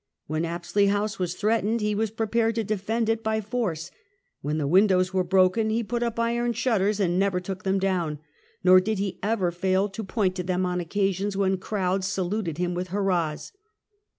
When 0.25 0.45
Apsley 0.45 0.87
House 0.87 1.19
was 1.19 1.35
threatened 1.35 1.79
he 1.79 1.93
was 1.93 2.09
prepared 2.09 2.55
to 2.55 2.63
defend 2.63 3.07
it 3.07 3.21
by 3.23 3.39
force; 3.39 3.91
when 4.41 4.57
the 4.57 4.65
windows 4.65 5.13
were 5.13 5.23
broken 5.23 5.69
he 5.69 5.83
put 5.83 6.01
up 6.01 6.19
iron 6.19 6.53
shutters 6.53 6.99
and 6.99 7.19
never 7.19 7.39
took 7.39 7.61
them 7.61 7.77
down; 7.77 8.17
nor 8.63 8.79
did 8.81 8.97
he 8.97 9.19
ever 9.21 9.51
fail 9.51 9.87
to 9.89 10.03
point 10.03 10.33
to 10.37 10.43
them 10.43 10.65
on 10.65 10.79
occasions, 10.79 11.37
when 11.37 11.57
crowds 11.57 12.07
saluted 12.07 12.57
him 12.57 12.73
with 12.73 12.87
hurrahs. 12.87 13.51